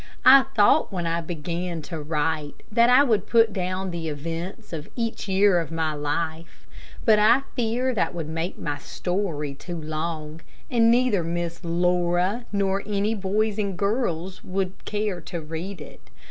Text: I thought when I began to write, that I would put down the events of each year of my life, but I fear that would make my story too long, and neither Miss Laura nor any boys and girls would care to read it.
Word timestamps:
I 0.25 0.45
thought 0.55 0.91
when 0.91 1.05
I 1.05 1.21
began 1.21 1.83
to 1.83 2.01
write, 2.01 2.63
that 2.71 2.89
I 2.89 3.03
would 3.03 3.27
put 3.27 3.53
down 3.53 3.91
the 3.91 4.07
events 4.07 4.73
of 4.73 4.89
each 4.95 5.27
year 5.27 5.59
of 5.59 5.71
my 5.71 5.93
life, 5.93 6.65
but 7.05 7.19
I 7.19 7.43
fear 7.55 7.93
that 7.93 8.15
would 8.15 8.27
make 8.27 8.57
my 8.57 8.79
story 8.79 9.53
too 9.53 9.79
long, 9.79 10.41
and 10.71 10.89
neither 10.89 11.23
Miss 11.23 11.63
Laura 11.63 12.45
nor 12.51 12.81
any 12.87 13.13
boys 13.13 13.59
and 13.59 13.77
girls 13.77 14.43
would 14.43 14.85
care 14.85 15.21
to 15.21 15.39
read 15.39 15.79
it. 15.79 16.09